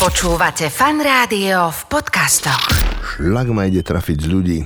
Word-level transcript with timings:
Počúvate 0.00 0.72
fan 0.72 0.96
rádio 1.04 1.68
v 1.68 1.80
podcastoch. 1.92 2.72
Šlak 3.04 3.52
ma 3.52 3.68
ide 3.68 3.84
trafiť 3.84 4.24
z 4.24 4.26
ľudí, 4.32 4.58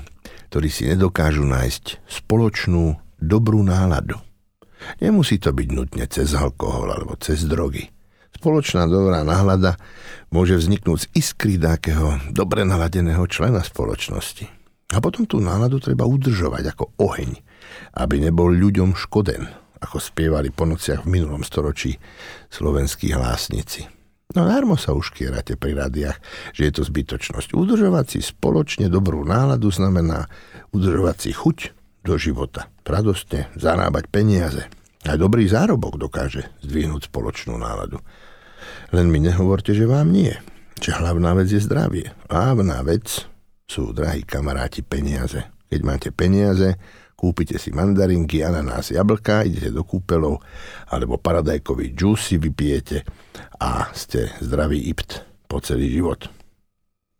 ktorí 0.46 0.70
si 0.70 0.86
nedokážu 0.86 1.42
nájsť 1.42 2.06
spoločnú 2.06 2.94
dobrú 3.18 3.66
náladu. 3.66 4.14
Nemusí 5.02 5.42
to 5.42 5.50
byť 5.50 5.68
nutne 5.74 6.06
cez 6.06 6.38
alkohol 6.38 6.86
alebo 6.94 7.18
cez 7.18 7.50
drogy. 7.50 7.90
Spoločná 8.30 8.86
dobrá 8.86 9.26
nálada 9.26 9.74
môže 10.30 10.54
vzniknúť 10.54 11.10
z 11.10 11.10
iskry 11.18 11.58
takého 11.58 12.14
dobre 12.30 12.62
naladeného 12.62 13.26
člena 13.26 13.66
spoločnosti. 13.66 14.46
A 14.94 15.02
potom 15.02 15.26
tú 15.26 15.42
náladu 15.42 15.82
treba 15.82 16.06
udržovať 16.06 16.78
ako 16.78 16.94
oheň, 17.02 17.42
aby 17.98 18.22
nebol 18.22 18.54
ľuďom 18.54 18.94
škoden, 18.94 19.50
ako 19.82 19.98
spievali 19.98 20.54
po 20.54 20.62
nociach 20.62 21.02
v 21.02 21.10
minulom 21.10 21.42
storočí 21.42 21.98
slovenskí 22.54 23.10
hlásnici. 23.10 24.03
No 24.32 24.48
darmo 24.48 24.80
sa 24.80 24.96
už 24.96 25.12
kierate 25.12 25.60
pri 25.60 25.76
radiách, 25.76 26.16
že 26.56 26.66
je 26.66 26.72
to 26.72 26.82
zbytočnosť. 26.88 27.52
Udržovať 27.52 28.16
si 28.16 28.20
spoločne 28.24 28.88
dobrú 28.88 29.20
náladu 29.20 29.68
znamená 29.68 30.32
udržovať 30.72 31.16
si 31.20 31.30
chuť 31.36 31.58
do 32.00 32.16
života. 32.16 32.72
Radostne 32.88 33.52
zarábať 33.52 34.08
peniaze. 34.08 34.64
Aj 35.04 35.20
dobrý 35.20 35.44
zárobok 35.44 36.00
dokáže 36.00 36.48
zdvihnúť 36.64 37.12
spoločnú 37.12 37.60
náladu. 37.60 38.00
Len 38.96 39.12
mi 39.12 39.20
nehovorte, 39.20 39.76
že 39.76 39.84
vám 39.84 40.08
nie. 40.08 40.32
Že 40.80 41.04
hlavná 41.04 41.36
vec 41.36 41.52
je 41.52 41.60
zdravie. 41.60 42.08
Hlavná 42.32 42.80
vec 42.80 43.28
sú, 43.68 43.92
drahí 43.92 44.24
kamaráti, 44.24 44.80
peniaze. 44.80 45.44
Keď 45.68 45.80
máte 45.84 46.08
peniaze, 46.08 46.80
kúpite 47.12 47.60
si 47.60 47.72
mandarinky, 47.72 48.40
ananás, 48.40 48.92
jablka, 48.92 49.44
idete 49.44 49.70
do 49.72 49.84
kúpelov, 49.84 50.40
alebo 50.88 51.20
paradajkový 51.20 51.92
džús 51.92 52.32
si 52.32 52.36
vypijete 52.40 53.04
a 53.64 53.88
ste 53.96 54.28
zdravý 54.44 54.76
ipt 54.92 55.24
po 55.48 55.56
celý 55.64 55.88
život. 55.88 56.28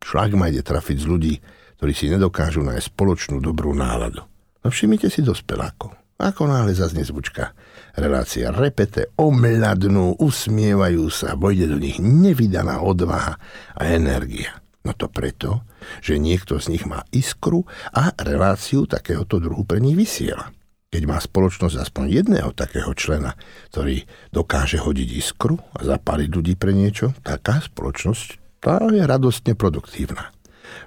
Šlak 0.04 0.36
ma 0.36 0.52
ide 0.52 0.60
trafiť 0.60 1.00
z 1.00 1.06
ľudí, 1.08 1.34
ktorí 1.80 1.92
si 1.96 2.12
nedokážu 2.12 2.60
nájsť 2.60 2.92
spoločnú 2.92 3.40
dobrú 3.40 3.72
náladu. 3.72 4.20
No 4.60 4.68
všimnite 4.68 5.08
si 5.08 5.24
dospelákov. 5.24 5.96
Ako 6.20 6.44
náhle 6.46 6.76
zaznie 6.76 7.02
zvučka. 7.02 7.56
Relácia 7.96 8.52
repete, 8.52 9.10
omladnú, 9.16 10.20
usmievajú 10.20 11.08
sa, 11.08 11.34
vojde 11.34 11.72
do 11.72 11.80
nich 11.80 11.96
nevydaná 11.98 12.84
odvaha 12.84 13.40
a 13.74 13.82
energia. 13.90 14.60
No 14.84 14.92
to 14.92 15.08
preto, 15.08 15.64
že 16.04 16.20
niekto 16.20 16.60
z 16.60 16.76
nich 16.76 16.84
má 16.84 17.08
iskru 17.08 17.64
a 17.90 18.12
reláciu 18.20 18.84
takéhoto 18.84 19.40
druhu 19.40 19.64
pre 19.64 19.80
nich 19.80 19.96
vysiela. 19.96 20.52
Keď 20.94 21.10
má 21.10 21.18
spoločnosť 21.18 21.74
aspoň 21.82 22.04
jedného 22.22 22.54
takého 22.54 22.94
člena, 22.94 23.34
ktorý 23.74 24.06
dokáže 24.30 24.78
hodiť 24.78 25.08
iskru 25.18 25.58
a 25.74 25.82
zapáliť 25.82 26.30
ľudí 26.30 26.54
pre 26.54 26.70
niečo, 26.70 27.10
taká 27.26 27.58
spoločnosť 27.58 28.38
tá 28.62 28.78
je 28.86 29.02
radostne 29.02 29.58
produktívna. 29.58 30.30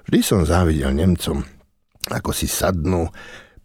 Vždy 0.08 0.20
som 0.24 0.48
závidel 0.48 0.96
Nemcom, 0.96 1.44
ako 2.08 2.32
si 2.32 2.48
sadnú 2.48 3.12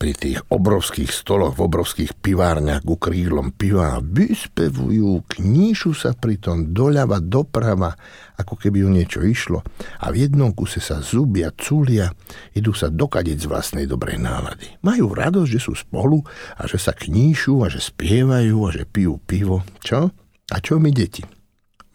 pri 0.04 0.12
tých 0.20 0.44
obrovských 0.52 1.08
stoloch, 1.16 1.56
v 1.56 1.64
obrovských 1.64 2.20
pivárniach 2.20 2.84
ku 2.84 3.00
krídlom 3.00 3.56
piva 3.56 4.04
vyspevujú, 4.04 5.24
kníšu 5.32 5.96
sa 5.96 6.12
pritom 6.12 6.76
doľava, 6.76 7.24
doprava, 7.24 7.96
ako 8.36 8.60
keby 8.60 8.84
o 8.84 8.92
niečo 8.92 9.24
išlo 9.24 9.64
a 10.04 10.12
v 10.12 10.28
jednom 10.28 10.52
kuse 10.52 10.84
sa 10.84 11.00
zubia, 11.00 11.56
culia, 11.56 12.12
idú 12.52 12.76
sa 12.76 12.92
dokadiť 12.92 13.38
z 13.40 13.48
vlastnej 13.48 13.88
dobrej 13.88 14.20
nálady. 14.20 14.76
Majú 14.84 15.16
radosť, 15.16 15.48
že 15.56 15.64
sú 15.64 15.72
spolu 15.72 16.20
a 16.60 16.68
že 16.68 16.76
sa 16.76 16.92
kníšu 16.92 17.64
a 17.64 17.72
že 17.72 17.80
spievajú 17.80 18.60
a 18.68 18.76
že 18.76 18.84
pijú 18.84 19.24
pivo. 19.24 19.64
Čo? 19.80 20.12
A 20.52 20.60
čo 20.60 20.84
my 20.84 20.92
deti? 20.92 21.24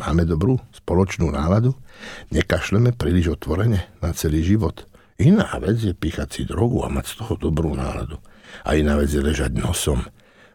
Máme 0.00 0.24
dobrú 0.24 0.56
spoločnú 0.72 1.28
náladu? 1.28 1.76
Nekašleme 2.32 2.96
príliš 2.96 3.36
otvorene 3.36 4.00
na 4.00 4.16
celý 4.16 4.40
život? 4.40 4.87
Iná 5.18 5.50
vec 5.58 5.82
je 5.82 5.90
píchať 5.98 6.28
si 6.30 6.42
drogu 6.46 6.86
a 6.86 6.88
mať 6.88 7.10
z 7.10 7.14
toho 7.18 7.34
dobrú 7.34 7.74
náladu. 7.74 8.22
A 8.62 8.78
iná 8.78 8.94
vec 8.94 9.10
je 9.10 9.18
ležať 9.18 9.50
nosom 9.58 10.06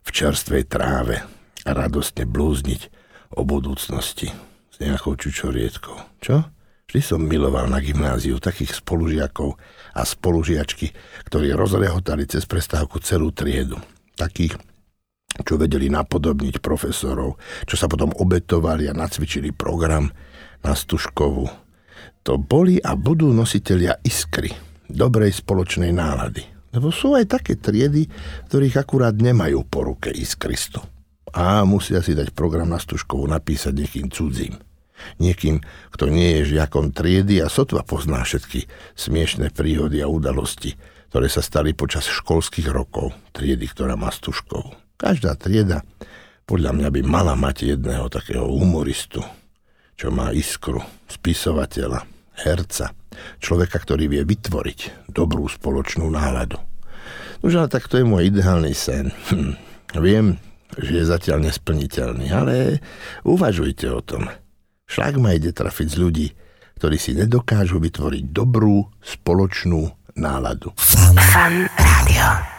v 0.03 0.09
čerstvej 0.09 0.71
tráve 0.71 1.19
a 1.67 1.69
radostne 1.75 2.23
blúzniť 2.23 2.88
o 3.35 3.43
budúcnosti 3.43 4.31
s 4.71 4.75
nejakou 4.79 5.19
čučoriedkou. 5.19 6.23
Čo? 6.23 6.47
Vždy 6.88 7.01
som 7.03 7.19
miloval 7.27 7.67
na 7.67 7.83
gymnáziu 7.83 8.39
takých 8.39 8.79
spolužiakov 8.79 9.59
a 9.99 10.01
spolužiačky, 10.07 10.95
ktorí 11.27 11.51
rozrehotali 11.51 12.23
cez 12.23 12.47
prestávku 12.47 13.03
celú 13.03 13.35
triedu. 13.35 13.75
Takých, 14.15 14.55
čo 15.43 15.59
vedeli 15.59 15.91
napodobniť 15.91 16.63
profesorov, 16.63 17.35
čo 17.67 17.75
sa 17.75 17.91
potom 17.91 18.15
obetovali 18.15 18.88
a 18.88 18.95
nacvičili 18.95 19.51
program 19.51 20.07
na 20.63 20.71
Stužkovú 20.71 21.62
to 22.23 22.39
boli 22.39 22.79
a 22.79 22.95
budú 22.95 23.31
nositelia 23.35 23.99
iskry, 24.03 24.51
dobrej 24.87 25.43
spoločnej 25.43 25.91
nálady. 25.91 26.43
Lebo 26.73 26.89
sú 26.89 27.13
aj 27.13 27.29
také 27.29 27.53
triedy, 27.59 28.09
ktorých 28.49 28.81
akurát 28.81 29.13
nemajú 29.13 29.61
po 29.69 29.85
ruke 29.85 30.09
iskristo. 30.09 30.81
A 31.33 31.61
musia 31.65 32.01
si 32.01 32.17
dať 32.17 32.33
program 32.33 32.69
na 32.69 32.81
stužkovu 32.81 33.29
napísať 33.29 33.73
niekým 33.73 34.09
cudzím. 34.09 34.57
Niekým, 35.19 35.59
kto 35.91 36.07
nie 36.07 36.41
je 36.41 36.57
žiakom 36.57 36.95
triedy 36.95 37.43
a 37.43 37.51
sotva 37.51 37.83
pozná 37.83 38.23
všetky 38.23 38.65
smiešné 38.95 39.51
príhody 39.51 39.99
a 39.99 40.07
udalosti, 40.07 40.77
ktoré 41.11 41.27
sa 41.29 41.43
stali 41.43 41.75
počas 41.77 42.09
školských 42.09 42.71
rokov 42.71 43.13
triedy, 43.35 43.69
ktorá 43.69 43.93
má 43.93 44.09
stužkovú. 44.09 44.73
Každá 44.97 45.35
trieda 45.35 45.83
podľa 46.43 46.71
mňa 46.75 46.89
by 46.89 47.01
mala 47.03 47.33
mať 47.35 47.75
jedného 47.75 48.07
takého 48.11 48.47
humoristu, 48.47 49.23
čo 49.97 50.09
má 50.09 50.33
iskru, 50.33 50.81
spisovateľa, 51.07 52.03
herca, 52.45 52.91
človeka, 53.39 53.77
ktorý 53.81 54.09
vie 54.09 54.23
vytvoriť 54.25 55.09
dobrú 55.09 55.45
spoločnú 55.45 56.09
náladu. 56.09 56.57
Už 57.43 57.59
ale 57.59 57.67
tak 57.67 57.91
to 57.91 57.99
je 57.99 58.07
môj 58.07 58.31
ideálny 58.31 58.71
sen. 58.71 59.11
Hm. 59.29 59.53
Viem, 59.99 60.39
že 60.79 61.03
je 61.03 61.05
zatiaľ 61.05 61.45
nesplniteľný, 61.45 62.31
ale 62.33 62.81
uvažujte 63.27 63.85
o 63.91 64.01
tom. 64.01 64.31
Šlak 64.89 65.19
ma 65.21 65.35
ide 65.35 65.53
trafiť 65.53 65.87
z 65.91 65.97
ľudí, 65.99 66.27
ktorí 66.81 66.97
si 66.97 67.13
nedokážu 67.13 67.77
vytvoriť 67.77 68.23
dobrú 68.33 68.89
spoločnú 69.03 69.91
náladu. 70.17 70.73
Fan 70.79 71.69
rádio. 71.77 72.52